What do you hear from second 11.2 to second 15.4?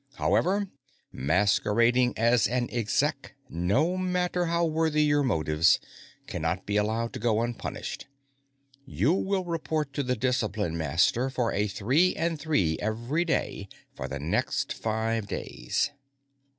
for a three and three every day for the next five